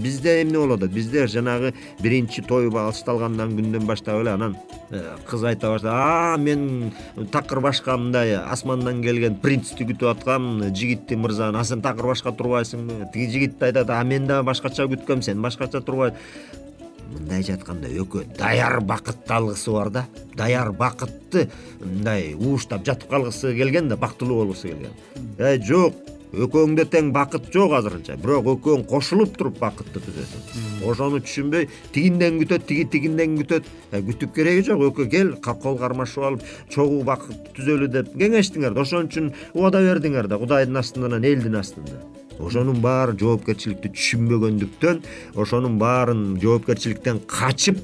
бизде 0.00 0.38
эмне 0.42 0.58
болуп 0.58 0.78
атат 0.78 0.94
бизде 0.94 1.26
жанагы 1.28 1.74
биринчи 2.02 2.42
той 2.46 2.70
башталгандан 2.72 3.52
күндөн 3.58 3.86
баштап 3.88 4.22
эле 4.22 4.32
анан 4.32 4.56
э, 4.90 5.02
кыз 5.28 5.44
айта 5.44 5.74
баштайт 5.74 5.92
а 5.92 6.36
мен 6.38 6.92
такыр 7.32 7.60
башка 7.60 7.98
мындай 7.98 8.36
асмандан 8.38 9.02
келген 9.02 9.36
принцти 9.42 9.84
күтүп 9.84 10.14
аткам 10.14 10.50
жигитти 10.72 11.16
мырзаны. 11.16 11.58
А 11.58 11.64
сен 11.64 11.82
такыр 11.82 12.14
башка 12.14 12.32
турбайсыңбы? 12.32 13.12
Тиги 13.12 13.30
жигит 13.32 13.58
да 13.58 13.66
айтат 13.66 13.90
а 13.90 14.02
мен 14.04 14.26
да 14.26 14.42
башкача 14.42 14.88
күткөм 14.88 15.22
сен 15.22 15.42
башкача 15.42 15.82
турбайсың 15.84 16.63
мындайча 17.12 17.56
айтканда 17.56 17.90
экөө 17.90 18.24
даяр 18.38 18.80
бакытты 18.80 19.34
алгысы 19.34 19.72
бар 19.74 19.90
да 19.90 20.06
даяр 20.36 20.72
бакытты 20.72 21.48
мындай 21.80 22.34
ууштап 22.34 22.86
жатып 22.86 23.10
калгысы 23.10 23.54
келген 23.56 23.88
да 23.88 23.96
бактылуу 23.96 24.42
болгусу 24.42 24.68
келген. 24.68 24.92
Э 25.38 25.58
жок 25.58 25.94
экөөңдө 26.34 26.86
тең 26.90 27.10
бакыт 27.14 27.50
жок 27.54 27.74
азырынча 27.78 28.16
бирок 28.18 28.48
экөөң 28.56 28.84
кошулуп 28.90 29.36
туруп 29.38 29.60
бакытты 29.60 30.02
түзөсүң. 30.02 30.48
Ошону 30.88 31.20
түшүнбөй 31.22 31.68
тигинден 31.94 32.40
күтөт 32.42 32.66
тиги 32.68 32.88
тигинден 32.90 33.38
күтөт. 33.38 33.70
Э, 33.92 34.02
күтүп 34.02 34.34
кереги 34.34 34.66
жок 34.66 34.82
экөө 34.90 35.08
кел 35.10 35.34
кол 35.44 35.78
кармашып 35.78 36.26
алып 36.30 36.50
чогуу 36.70 37.04
бакыт 37.06 37.54
түзөлү 37.54 37.90
деп 37.94 38.12
кеңештиңер 38.18 38.74
да 38.74 38.82
ошон 38.82 39.08
үчүн 39.08 39.32
убада 39.54 39.84
бердиңер 39.84 40.28
да 40.28 40.40
кудайдын 40.42 40.82
астында 40.82 41.12
анан 41.12 41.30
элдин 41.30 41.60
астында 41.60 42.02
ошонун 42.38 42.80
баары 42.84 43.16
жоопкерчиликти 43.20 43.92
түшүнбөгөндүктөн 43.94 45.02
ошонун 45.40 45.78
баарын 45.78 46.24
жоопкерчиликтен 46.42 47.22
качып 47.30 47.78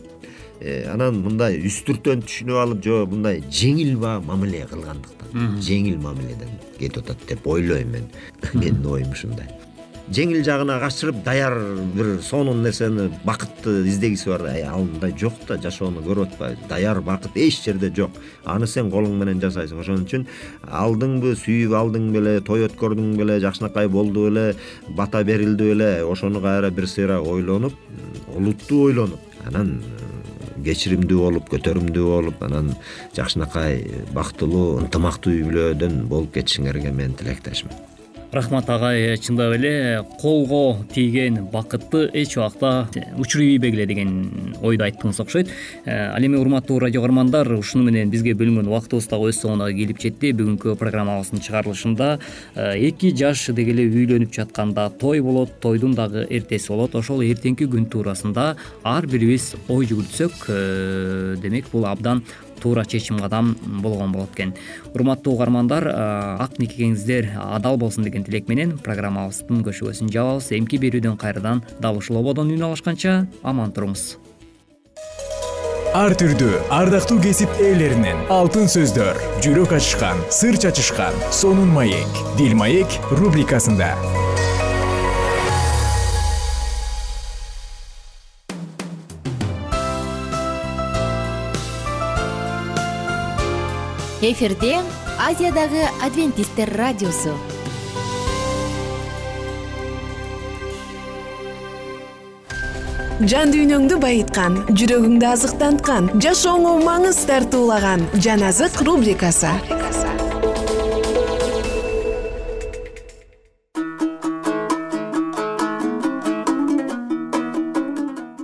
э, 0.60 0.84
анан 0.92 1.22
мындай 1.24 1.60
үстүртөн 1.70 2.24
түшүнүп 2.26 2.60
алып 2.64 2.84
же 2.84 3.00
мындай 3.10 3.44
жеңил 3.46 3.96
мамиле 4.00 4.66
кылгандыктан. 4.70 5.56
Жеңил 5.62 6.00
мамиледен 6.02 6.58
кетип 6.78 7.04
атат 7.04 7.26
деп 7.28 7.46
ойлойм 7.46 7.96
мен. 7.96 8.12
Менин 8.54 8.86
оюм 8.86 9.12
ушундай 9.14 9.59
жеңил 10.10 10.42
жагына 10.44 10.78
качырып 10.82 11.22
даяр 11.24 11.54
бир 11.94 12.18
сонун 12.22 12.62
нерсени 12.64 13.08
бакытты 13.24 13.86
издегиси 13.88 14.28
бар. 14.28 14.46
Ал 14.66 14.84
мындай 14.84 15.14
жок 15.18 15.34
да 15.48 15.56
жашоону 15.62 16.02
көрүп 16.02 16.34
атпайбызбы 16.34 16.68
даяр 16.68 17.00
бакыт 17.00 17.36
эч 17.36 17.62
жерде 17.64 17.92
жок. 17.94 18.10
Аны 18.44 18.66
сен 18.66 18.90
колуң 18.90 19.18
менен 19.20 19.40
жасайсың. 19.40 19.80
Ошон 19.80 20.04
үчүн 20.04 20.26
алдыңбы 20.66 21.36
сүйүп 21.38 21.76
алдың 21.78 22.10
беле 22.14 22.40
той 22.40 22.66
өткөрдүң 22.66 23.14
беле 23.20 23.38
жакшынакай 23.40 23.88
болду 23.88 24.26
беле 24.28 24.54
бата 24.88 25.22
берилди 25.24 25.70
беле. 25.72 25.90
Ошону 26.04 26.42
кайра 26.42 26.70
бир 26.70 26.88
сыйра 26.90 27.20
ойлонуп 27.20 27.74
олуттуу 28.36 28.86
ойлонуп 28.88 29.46
анан 29.46 29.78
э, 29.80 30.64
кечиримдүү 30.64 31.20
болуп 31.20 31.52
көтөрүмдүү 31.54 32.08
болуп 32.08 32.42
анан 32.46 32.74
жакшынакай 33.16 33.84
бактылуу 34.16 34.80
ынтымактуу 34.82 35.36
үй 35.36 35.46
бүлөдөн 35.48 36.02
болуп 36.10 36.34
кетишиңерге 36.36 36.92
мен 36.94 37.16
тилектешмин 37.18 37.89
рахмат 38.32 38.68
агай 38.70 39.16
чындап 39.18 39.54
эле 39.56 40.04
колго 40.20 40.84
тийген 40.94 41.46
бакытты 41.50 42.08
эч 42.14 42.36
убакта 42.36 42.88
учурбейбегиле 43.18 43.86
деген 43.86 44.54
ойду 44.62 44.84
айттыңыз 44.84 45.20
окшойт. 45.20 45.48
Э, 45.84 46.14
ал 46.14 46.22
эми 46.22 46.36
урматтуу 46.36 46.78
радио 46.78 47.00
каармандар 47.00 47.50
ушуну 47.52 47.84
менен 47.84 48.10
бизге 48.10 48.34
бөлүнгөн 48.34 48.68
убактыбыз 48.70 49.08
дагы 49.10 49.32
өз 49.32 49.40
соңуна 49.42 49.70
келип 49.74 49.98
жетти. 49.98 50.30
Бүгүнкү 50.32 50.76
программабыздын 50.78 51.42
чыгарылышында 51.42 52.10
э, 52.54 52.78
эки 52.88 53.10
жаш 53.16 53.48
деги 53.50 53.74
эле 53.74 53.88
үйлөнүп 53.90 54.32
жатканда 54.34 54.90
той 55.00 55.20
болот 55.20 55.58
тойдун 55.60 55.94
дагы 55.98 56.26
эртеси 56.30 56.70
болот. 56.70 56.94
Ошол 56.94 57.24
эртеңки 57.26 57.66
күн 57.66 57.88
туурасында 57.90 58.54
ар 58.84 59.06
бирибиз 59.10 59.56
ой 59.68 59.90
жүгүртсөк 59.90 60.46
э, 60.48 61.36
демек 61.42 61.72
бул 61.72 61.88
абдан 61.90 62.22
туура 62.62 62.84
чечим 62.84 63.18
кадам 63.18 63.56
болгон 63.82 64.12
болот 64.12 64.34
экен. 64.34 64.54
Урматтуу 64.94 65.34
угармандар 65.34 65.88
ак 65.90 66.58
никеңиздер 66.62 67.32
адал 67.40 67.76
болсун 67.76 68.04
деген 68.04 68.24
тилек 68.24 68.48
менен 68.48 68.78
программабыздын 68.78 69.64
көшөгөсүн 69.66 70.12
жабабыз. 70.12 70.52
Эмки 70.52 70.78
берүүдөн 70.78 71.16
кайрадан 71.18 71.64
дал 71.80 71.98
ушул 71.98 72.20
ободон 72.20 72.52
үн 72.54 72.68
алышканча 72.70 73.26
аман 73.42 73.72
туруңуз. 73.72 74.18
Ар 75.90 76.14
түрдүү 76.14 76.68
ардактуу 76.70 77.16
кесип 77.18 77.50
ээлеринен 77.58 78.28
алтын 78.30 78.70
сөздөр 78.70 79.18
жүрөк 79.42 79.74
ачышкан 79.74 80.22
сыр 80.30 80.54
чачышкан 80.62 81.18
сонун 81.34 81.74
маек 81.74 82.22
дил 82.38 82.54
маек 82.54 82.94
рубрикасында 83.10 83.96
эфирде 94.22 94.76
азиядагы 95.18 95.80
адвентисттер 96.04 96.68
радиосу. 96.76 97.32
Жан 103.20 103.52
дүйнөңдү 103.52 103.96
байыткан 104.00 104.58
жүрөгүңдү 104.76 105.26
азыктанткан 105.28 106.10
жашооңо 106.24 106.74
маңыз 106.84 107.22
тартуулаган 107.28 108.04
жан 108.20 108.44
азык 108.44 108.76
рубрикасы. 108.84 109.54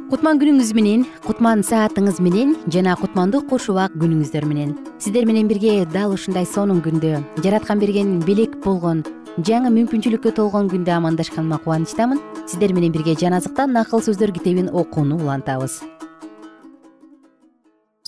Кутман 0.09 0.41
күнүңүз 0.41 0.73
менен 0.77 1.05
кутман 1.29 1.65
саатыңыз 1.69 2.25
менен 2.25 2.57
жана 2.73 2.97
кутмандуу 2.97 3.45
кош 3.49 3.69
убак 3.73 3.97
күнүңүздөр 4.01 4.49
менен 4.49 4.77
сиздер 4.99 5.27
менен 5.27 5.49
бирге 5.49 5.85
дал 5.85 6.13
ушундай 6.13 6.47
сонун 6.47 6.81
күндө 6.81 7.21
жараткан 7.45 7.81
берген 7.81 8.19
белек 8.25 8.55
болгон 8.65 9.03
жаңы 9.45 9.69
мүмкүнчүлүккө 9.75 10.33
толгон 10.39 10.71
күндө 10.73 10.95
амандашканыма 10.97 11.59
кубанычтамын. 11.61 12.21
Сиздер 12.49 12.73
менен 12.73 12.93
бирге 12.93 13.17
жан 13.21 13.37
азыктан 13.37 13.75
накыл 13.77 14.01
сөздөр 14.01 14.33
китебин 14.33 14.71
окууну 14.73 15.19
улантабыз. 15.21 15.83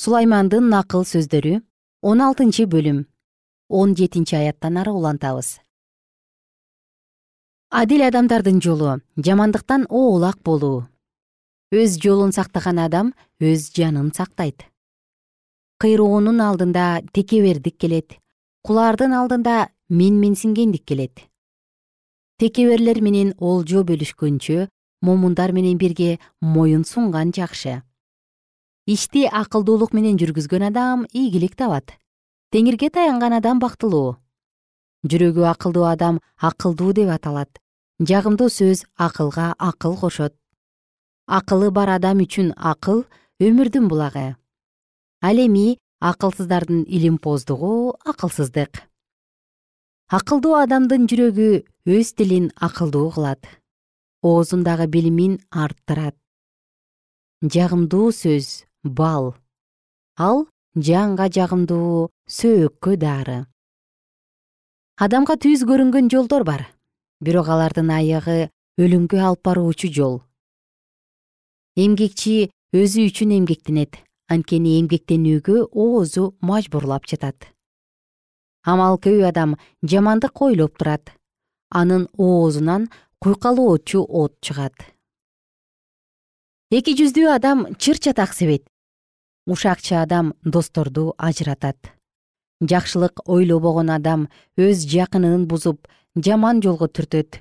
Сулаймандын 0.01 0.71
накыл 0.73 1.05
сөздөрү 1.05 1.61
он 2.03 2.23
алтынчы 2.25 2.65
бөлүм 2.65 3.05
он 3.69 3.95
жетинчи 3.95 4.37
аяттан 4.37 4.79
ары 4.79 4.93
улантабыз. 4.93 5.59
Адил 7.69 8.07
адамдардын 8.09 8.63
жолу 8.65 9.03
жамандыктан 9.17 9.85
оолак 9.91 10.41
болуу. 10.43 10.89
Өз 11.71 12.01
жолун 12.01 12.33
сактаган 12.33 12.79
адам 12.79 13.13
өз 13.41 13.69
жанын 13.77 14.15
сактайт 14.17 14.65
кыйроонун 15.79 16.41
алдында 16.43 17.01
текебердик 17.15 17.77
келет. 17.79 18.17
Кулардын 18.67 19.13
алдында 19.15 19.69
менменсингендик 19.89 20.85
келет. 20.85 21.23
Текеберлер 22.39 22.99
менен 23.01 23.31
олжо 23.39 23.85
бөлүшкөнчө 23.87 24.67
момундар 25.07 25.53
менен 25.55 25.79
бирге 25.79 26.19
моюн 26.41 26.85
сунган 26.85 27.31
жакшы. 27.31 27.83
Ишти 28.87 29.27
акылдуулук 29.31 29.95
менен 29.95 30.19
жүргүзгөн 30.19 30.67
адам 30.71 31.07
ийгилик 31.13 31.55
табат. 31.55 31.95
Теңирге 32.51 32.91
таянган 32.91 33.39
адам 33.39 33.63
бактылуу. 33.63 34.17
Жүрөгү 35.07 35.47
акылдуу 35.53 35.87
адам 35.87 36.19
акылдуу 36.43 36.93
деп 36.93 37.15
аталат. 37.15 37.61
Жагымдуу 38.03 38.51
сөз 38.51 38.83
акылга 38.97 39.55
акыл 39.59 39.97
кошот. 39.97 40.35
Акылы 41.27 41.71
бар 41.71 41.95
адам 42.01 42.25
үчүн 42.27 42.55
акыл 42.57 43.05
өмүрдүн 43.39 43.87
булагы 43.87 44.35
ал 45.21 45.37
эми 45.37 45.79
акылсыздардын 46.01 46.85
илимпоздугу 46.87 47.99
акылсыздык. 48.07 48.87
Акылдуу 50.09 50.55
адамдын 50.63 51.09
жүрөгү 51.11 51.49
өз 51.91 52.15
тилин 52.15 52.53
акылдуу 52.55 53.11
кылат. 53.11 53.43
Оозундагы 54.23 54.87
билимин 54.87 55.41
арттырат. 55.51 56.17
Жагымдуу 57.43 58.13
сөз 58.15 58.65
бал. 58.85 59.35
Ал 60.17 60.47
жанга 60.75 61.29
жагымдуу 61.29 62.11
сөөккө 62.31 62.97
дары. 62.97 63.47
Адамга 64.97 65.35
түз 65.35 65.67
көрүнгөн 65.67 66.11
жолдор 66.15 66.45
бар. 66.47 66.71
Бирок 67.21 67.51
алардын 67.51 67.91
аягы 67.91 68.51
өлүмгө 68.79 69.19
алып 69.19 69.43
баруучу 69.43 69.91
жол. 69.91 70.23
Эмгекчи 71.77 72.51
өзү 72.75 73.07
үчүн 73.11 73.35
эмгектенет 73.39 74.08
анткени 74.29 74.77
эмгектенүүгө 74.81 75.69
оозу 75.73 76.35
мажбурлап 76.41 77.09
жатат. 77.09 77.49
Амалкөй 78.69 79.25
адам 79.25 79.57
жамандык 79.83 80.41
ойлоп 80.43 80.77
турат. 80.79 81.13
Анын 81.71 82.09
оозунан 82.17 82.89
куйкалоочу 83.21 84.05
от 84.05 84.37
чыгат. 84.45 84.77
Эки 86.71 86.93
жүздүү 86.93 87.33
адам 87.33 87.67
чыр 87.81 87.99
чатак 87.99 88.35
себет. 88.37 88.69
Ушакчы 89.47 89.95
адам 89.97 90.35
досторду 90.45 91.15
ажыратат. 91.17 91.79
Жакшылык 92.61 93.25
ойлобогон 93.25 93.91
адам 93.91 94.29
өз 94.57 94.85
жакынын 94.85 95.47
бузуп 95.49 95.89
жаман 96.17 96.61
жолго 96.61 96.89
түртөт. 96.89 97.41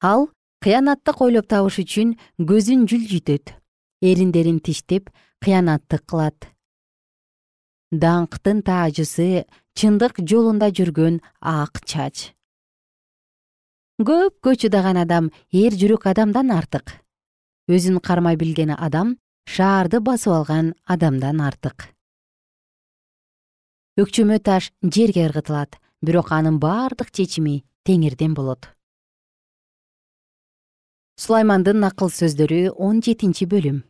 Ал 0.00 0.30
кыянаттык 0.64 1.20
ойлоп 1.20 1.48
табыш 1.52 1.80
үчүн 1.84 2.16
көзүн 2.40 2.86
жүлжүтөт 2.88 3.52
эриндерин 4.00 4.60
тиштеп 4.60 5.10
кыянаттык 5.46 6.02
кылат. 6.10 6.48
Даңктын 7.94 8.64
таажысы 8.66 9.46
чындык 9.78 10.18
жолунда 10.26 10.72
жүргөн 10.74 11.20
ак 11.38 11.78
чач. 11.86 12.32
Көпкө 14.02 14.56
чыдаган 14.58 14.98
адам 14.98 15.30
эр 15.54 15.78
жүрөк 15.78 16.08
адамдан 16.10 16.50
артык. 16.50 16.98
Өзүн 17.70 18.02
кармай 18.02 18.34
билген 18.36 18.74
адам 18.74 19.14
шаарды 19.46 20.02
басып 20.02 20.34
алган 20.34 20.74
адамдан 20.84 21.40
артык. 21.40 21.92
Өкчөмө 24.02 24.42
таш 24.42 24.72
жерге 24.82 25.28
ыргытылат 25.30 25.78
бирок 26.02 26.32
анын 26.34 26.58
бардык 26.58 27.14
чечими 27.14 27.62
теңирден 27.86 28.34
болот. 28.34 28.66
Сулаймандын 31.16 31.78
накыл 31.80 32.10
сөздөрү 32.10 32.74
он 32.76 32.98
жетинчи 33.00 33.46
бөлүм 33.48 33.84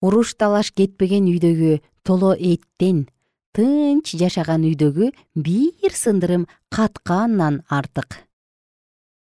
уруш 0.00 0.34
талаш 0.40 0.72
кетпеген 0.72 1.28
үйдөгү 1.28 1.80
толо 2.06 2.32
эттен 2.34 3.06
тынч 3.56 4.14
жашаган 4.20 4.64
үйдөгү 4.68 5.10
бир 5.34 5.92
сындырым 6.02 6.46
каткаандан 6.74 7.62
артык. 7.68 8.24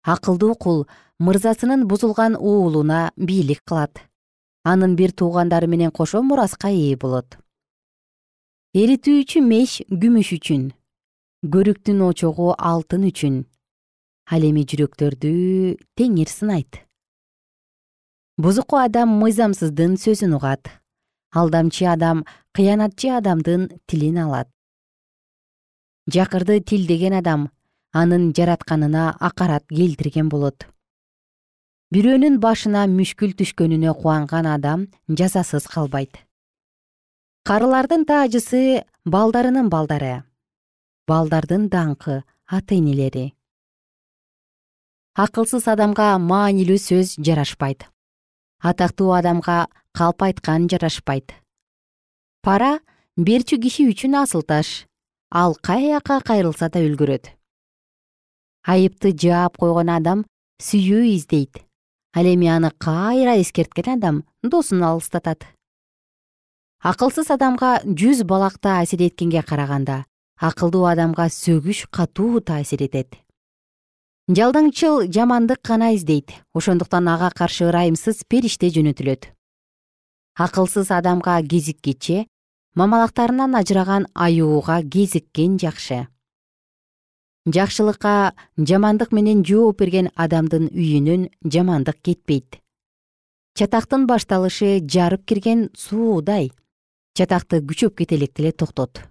Акылдуу 0.05 0.55
кул 0.55 0.87
мырзасынын 1.19 1.87
бузулган 1.89 2.37
уулуна 2.37 3.13
бийлик 3.17 3.63
кылат. 3.65 4.01
Анын 4.65 4.97
бир 4.97 5.13
туугандары 5.13 5.67
менен 5.67 5.91
кошо 5.91 6.23
мураска 6.23 6.69
ээ 6.69 6.97
болот. 6.97 7.39
Эритүүчү 8.75 9.41
меш 9.41 9.81
күмүш 9.89 10.35
үчүн 10.37 10.69
көрүктүн 11.53 12.05
очогу 12.05 12.53
алтын 12.59 13.09
үчүн. 13.09 13.37
Ал 14.31 14.45
эми 14.45 14.63
жүрөктөрдү 14.69 15.33
теңир 15.97 16.29
сынайт 16.29 16.85
бузуку 18.41 18.79
адам 18.81 19.13
мыйзамсыздын 19.21 19.99
сөзүн 20.01 20.33
угат. 20.39 20.71
Алдамчы 21.37 21.85
адам 21.87 22.25
кыянатчы 22.57 23.11
адамдын 23.19 23.69
тилин 23.87 24.19
алат. 24.25 24.49
Жакырды 26.11 26.61
тилдеген 26.61 27.19
адам 27.21 27.51
анын 27.93 28.33
жаратканына 28.37 29.05
акарат 29.21 29.67
келтирген 29.69 30.29
болот. 30.33 30.67
Бирөөнүн 31.93 32.39
башына 32.41 32.87
мүшкүл 32.89 33.35
түшкөнүнө 33.39 33.93
кубанган 33.99 34.47
адам 34.47 34.87
жазасыз 35.09 35.67
калбайт. 35.69 36.23
Карылардын 37.45 38.07
таажысы 38.07 38.85
балдарынын 39.05 39.69
балдары. 39.69 40.23
Балдардын 41.07 41.69
даңкы 41.69 42.23
ата 42.47 42.75
энелери 42.79 43.31
акылсыз 45.19 45.67
адамга 45.69 46.15
маанилүү 46.23 46.79
сөз 46.79 47.17
жарашпайт 47.19 47.90
атактуу 48.61 49.13
адамга 49.17 49.67
калп 49.93 50.23
айткан 50.23 50.69
жарашпайт. 50.69 51.35
Пара 52.43 52.79
берчү 53.17 53.61
киши 53.61 53.89
үчүн 53.91 54.17
асыл 54.23 54.43
таш 54.43 54.87
ал 55.31 55.55
каяка 55.61 56.21
кайрылса 56.21 56.71
да 56.71 56.81
үлгүрөт 56.81 57.35
айыпты 58.67 59.13
жаап 59.17 59.57
койгон 59.61 59.91
адам 59.93 60.25
сүйүү 60.61 61.17
издейт 61.17 61.63
ал 62.13 62.27
эми 62.27 62.49
аны 62.49 62.71
кайра 62.79 63.39
эскерткен 63.41 63.97
адам 63.97 64.25
досун 64.43 64.83
алыстатат. 64.83 65.47
Акылсыз 66.81 67.31
адамга 67.31 67.81
жүз 67.85 68.25
балак 68.25 68.59
таасир 68.59 69.03
эткенге 69.05 69.43
караганда 69.43 70.05
акылдуу 70.37 70.87
адамга 70.89 71.29
сөгүш 71.29 71.87
катуу 71.93 72.41
таасир 72.41 72.83
этет 72.83 73.21
жалдаңчыл 74.31 75.09
жамандык 75.11 75.59
гана 75.67 75.91
издейт. 75.97 76.31
Ошондуктан 76.55 77.09
ага 77.09 77.31
каршы 77.35 77.67
ырайымсыз 77.67 78.23
периште 78.31 78.69
жөнөтүлөт. 78.71 79.27
Акылсыз 80.39 80.93
адамга 80.95 81.41
кезиккиче 81.43 82.27
мамалактарынан 82.79 83.57
ажыраган 83.59 84.07
аюуга 84.15 84.83
кезиккен 84.83 85.59
жакшы. 85.59 86.07
Жакшылыкка 87.47 88.35
жамандык 88.57 89.11
менен 89.11 89.43
жооп 89.43 89.83
берген 89.83 90.13
адамдын 90.15 90.71
үйүнөн 90.71 91.29
жамандык 91.43 91.99
кетпейт. 91.99 92.61
Чатактын 93.59 94.07
башталышы 94.07 94.79
жарып 94.87 95.27
кирген 95.27 95.71
суудай. 95.75 96.53
Чатакты 97.19 97.65
күчөп 97.67 97.97
кете 97.99 98.15
электе 98.15 98.45
эле 98.45 98.53
токтот. 98.53 99.03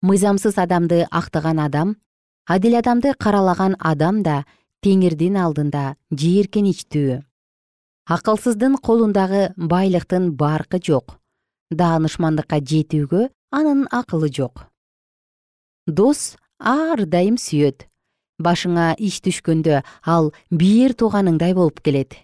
Мыйзамсыз 0.00 0.56
адамды 0.56 1.06
актаган 1.10 1.60
адам 1.60 1.98
адил 2.48 2.78
адамды 2.80 3.12
каралаган 3.14 3.76
адам 3.78 4.22
да 4.24 4.44
теңирдин 4.84 5.36
алдында 5.36 5.96
жийиркеничтүү 6.10 7.18
акылсыздын 8.08 8.78
колундагы 8.80 9.52
байлыктын 9.56 10.30
баркы 10.32 10.80
жок. 10.80 11.18
Даанышмандыкка 11.70 12.62
жетүүгө 12.64 13.28
анын 13.52 13.84
акылы 13.92 14.32
жок. 14.32 14.64
Дос 15.86 16.38
ар 16.58 17.04
дайым 17.04 17.36
сүйөт. 17.36 17.84
Башыңа 18.40 18.94
иш 18.96 19.20
түшкөндө 19.20 19.82
ал 20.06 20.32
бир 20.48 20.96
тууганыңдай 20.96 21.52
болуп 21.52 21.84
келет. 21.84 22.16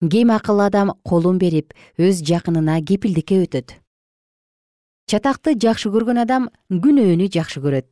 Кем 0.00 0.32
акылы 0.32 0.70
адам 0.70 0.96
колун 1.04 1.36
берип 1.38 1.74
өз 1.98 2.24
жакынына 2.24 2.80
кепилдикке 2.80 3.42
өтөт. 3.44 3.76
Чатакты 5.10 5.58
жакшы 5.60 5.92
көргөн 5.92 6.24
адам 6.24 6.48
күнөөнү 6.70 7.28
жакшы 7.28 7.60
көрөт 7.60 7.91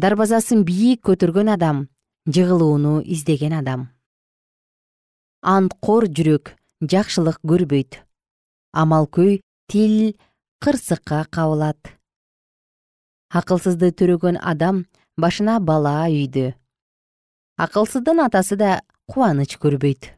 дарбазасын 0.00 0.64
бийик 0.66 1.00
көтөргөн 1.08 1.48
адам 1.54 1.86
жыгылууну 2.28 3.00
издеген 3.00 3.54
адам. 3.56 3.88
Анткор 5.40 6.08
жүрөк 6.10 6.52
жакшылык 6.82 7.38
көрбөйт. 7.40 8.02
Амалкөй 8.76 9.40
тил 9.70 10.16
кырсыкка 10.60 11.24
кабылат. 11.30 11.80
Акылсызды 13.30 13.92
төрөгөн 13.92 14.36
адам 14.42 14.84
башына 15.16 15.58
бала 15.60 16.04
үйдү. 16.10 16.52
Акылсыздын 17.56 18.20
атасы 18.26 18.56
да 18.60 18.82
кубаныч 19.08 19.56
көрбөйт. 19.62 20.12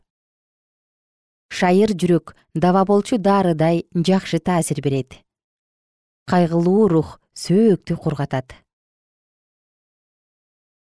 Шайыр 1.54 1.94
жүрөк 1.94 2.34
даба 2.54 2.84
болчу 2.84 3.18
дарыдай 3.18 3.86
жакшы 3.94 4.40
таасир 4.40 4.82
берет. 4.82 5.22
Кайгылуу 6.26 6.88
рух 6.88 7.20
сөөктү 7.36 7.96
кургатат 7.96 8.56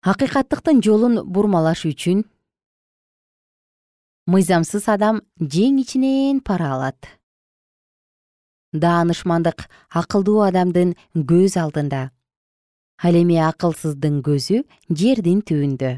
акыйкаттыктын 0.02 0.80
жолун 0.82 1.20
бурмалаш 1.30 1.84
үчүн 1.86 2.24
мыйзамсыз 4.26 4.88
адам 4.90 5.20
жең 5.38 5.78
ичинен 5.82 6.40
пара 6.42 6.72
алат. 6.74 7.06
Даанышмандык 8.74 9.68
акылдуу 10.00 10.40
адамдын 10.48 10.96
көз 11.14 11.54
алдында. 11.62 12.10
Ал 12.98 13.20
эми 13.20 13.38
акылсыздын 13.46 14.18
көзү 14.26 14.64
жердин 14.90 15.38
түбүндө. 15.46 15.92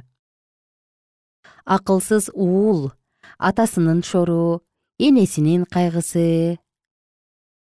Акылсыз 1.64 2.28
уул 2.34 2.90
атасынын 3.38 4.04
шору 4.04 4.60
энесинин 4.98 5.64
кайгысы 5.64 6.58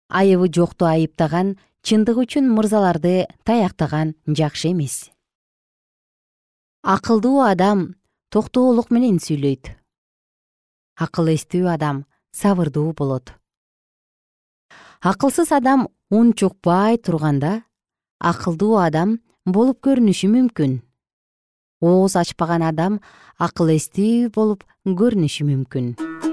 айыбы 0.08 0.48
жокту 0.48 0.88
айыптаган 0.88 1.58
чындык 1.84 2.24
үчүн 2.24 2.48
мырзаларды 2.48 3.28
таяктаган 3.44 4.16
жакшы 4.28 4.72
эмес 4.72 5.10
акылдуу 6.84 7.42
адам 7.44 7.96
токтоолук 8.32 8.88
менен 8.92 9.20
сүйлөйт. 9.20 9.76
Акыл 10.96 11.28
эстүү 11.36 11.68
адам 11.68 12.06
сабырдуу 12.32 12.94
болот. 12.94 13.36
Акылсыз 15.04 15.52
адам 15.52 15.88
үн 16.12 16.32
чукпай 16.34 16.98
турганда 16.98 17.64
акылдуу 18.20 18.80
адам 18.80 19.20
болуп 19.46 19.84
көрүнүшү 19.84 20.32
мүмкүн. 20.32 20.80
Ооз 21.84 22.16
ачпаган 22.16 22.64
адам 22.64 23.02
акыл 23.38 23.76
эстүү 23.76 24.32
болуп 24.32 24.64
көрүнүшү 24.88 25.48
мүмкүн 25.52 26.29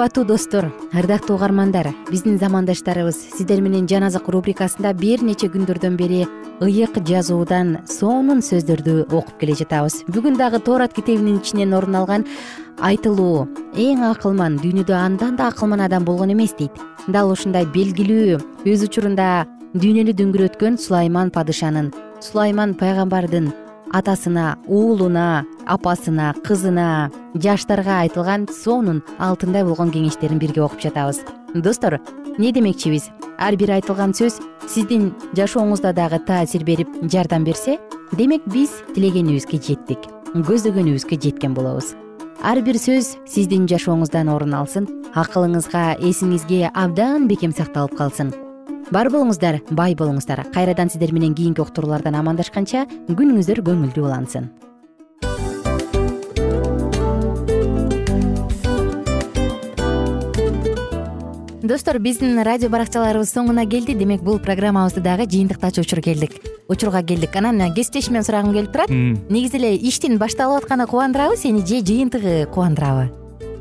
кымбаттуу 0.00 0.24
достор 0.24 0.72
ардактуу 0.94 1.36
угармандар 1.36 1.90
биздин 2.10 2.38
замандаштарыбыз 2.38 3.16
сиздер 3.36 3.60
менен 3.60 3.84
жаназык 3.86 4.30
рубрикасында 4.32 4.94
бир 4.96 5.20
нече 5.20 5.50
күндөрдөн 5.52 5.98
бери 6.00 6.22
ыйык 6.64 6.96
жазуудан 7.04 7.84
сонун 7.84 8.40
сөздөрдү 8.40 9.12
окуп 9.12 9.36
келе 9.36 9.58
жатабыз. 9.60 10.00
Бүгүн 10.08 10.40
дагы 10.40 10.62
тоорат 10.64 10.96
китебинин 10.96 11.36
ичинен 11.42 11.76
орун 11.76 12.00
алган 12.00 12.24
айтылуу 12.80 13.44
эң 13.76 14.00
акылман 14.08 14.56
дүйнөдө 14.64 14.96
андан 14.96 15.36
да 15.36 15.52
акылман 15.52 15.84
адам 15.84 16.08
болгон 16.08 16.32
эмес 16.32 16.56
дейт. 16.56 16.72
Дал 17.06 17.28
ушундай 17.36 17.68
белгилүү 17.68 18.40
өз 18.64 18.88
учурунда 18.88 19.44
дүйнөнү 19.76 20.16
дүңгүрөткөн 20.16 20.80
сулайман 20.80 21.28
падышанын 21.28 21.92
сулайман 22.24 22.72
пайгамбардын 22.72 23.52
атасына 23.92 24.58
уулуна 24.66 25.44
апасына 25.66 26.34
кызына 26.44 27.10
жаштарга 27.34 28.00
айтылган 28.04 28.48
сонун 28.50 29.02
алтындай 29.18 29.64
болгон 29.64 29.90
кеңештерин 29.90 30.38
бирге 30.38 30.62
окуп 30.62 30.80
жатабыз. 30.80 31.22
Достор 31.54 32.00
эмне 32.36 32.52
демекчибиз? 32.52 33.10
Ар 33.38 33.56
бир 33.56 33.72
айтылган 33.78 34.12
сөз 34.12 34.40
сиздин 34.68 35.14
жашооңузда 35.34 35.94
дагы 35.96 36.20
таасир 36.26 36.64
берип 36.64 36.88
жардам 37.10 37.44
берсе 37.44 37.78
демек 38.12 38.46
биз 38.46 38.70
тилегенибизге 38.94 39.58
жеттик 39.58 40.06
көздөгөнүбүзгө 40.34 41.18
жеткен 41.20 41.54
болобуз. 41.54 41.94
Ар 42.42 42.60
бир 42.64 42.78
сөз 42.80 43.16
сиздин 43.28 43.66
жашооңуздан 43.68 44.30
орун 44.32 44.54
алсын 44.56 44.86
акылыңызга 45.18 45.98
эсиңизге 45.98 46.70
абдан 46.72 47.26
бекем 47.28 47.52
сакталып 47.52 47.96
калсын 47.98 48.30
бар 48.90 49.10
болуңуздар 49.10 49.60
бай 49.70 49.94
болуңуздар. 49.94 50.44
Кайрадан 50.54 50.90
сиздер 50.90 51.12
менен 51.14 51.34
кийинки 51.34 51.62
уктуруулардан 51.62 52.18
амандашканча 52.18 52.86
күнүңүздөр 53.08 53.62
көңүлдүү 53.66 54.04
улансын. 54.06 54.50
Достор 61.70 62.00
биздин 62.02 62.40
радио 62.42 62.66
баракчаларыбыз 62.72 63.30
соңуна 63.30 63.62
келди. 63.70 63.94
Демек 63.94 64.24
бул 64.26 64.40
программабызды 64.42 65.04
дагы 65.04 65.28
жыйынтыктачу 65.30 65.84
учур 65.84 66.02
келдик. 66.02 66.34
Учурга 66.66 67.04
келдик. 67.06 67.36
Анан 67.36 67.74
кесиптешимен 67.76 68.26
сурагым 68.26 68.56
келип 68.56 68.72
турат. 68.72 68.90
Негизи 68.90 69.60
эле 69.60 69.76
иштин 69.76 70.18
башталып 70.18 70.64
атканы 70.64 70.88
кубандырабы 70.90 71.36
сени 71.36 71.62
же 71.62 71.84
жыйынтыгы 71.84 72.46
кубандырабы 72.50 73.19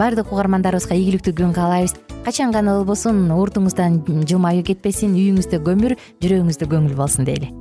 баардык 0.00 0.32
угармандарыбызга 0.32 0.96
ийгиликтүү 0.96 1.36
күн 1.36 1.52
каалайбыз. 1.56 1.98
Качан 2.24 2.52
гана 2.52 2.78
болбосун 2.78 3.28
уртуңуздан 3.32 4.00
жылмаюу 4.28 4.64
кетпесин 4.68 5.16
үйүңүздө 5.16 5.60
көмүр 5.64 5.96
жүрөгүңүздө 6.20 6.72
көңүл 6.72 6.96
болсун 6.98 7.28
дейли 7.28 7.52